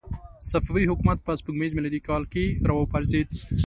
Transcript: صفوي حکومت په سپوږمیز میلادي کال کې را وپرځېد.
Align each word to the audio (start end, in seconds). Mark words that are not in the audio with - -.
صفوي 0.49 0.83
حکومت 0.91 1.17
په 1.23 1.31
سپوږمیز 1.39 1.71
میلادي 1.75 2.01
کال 2.07 2.23
کې 2.31 2.43
را 2.67 2.73
وپرځېد. 2.75 3.27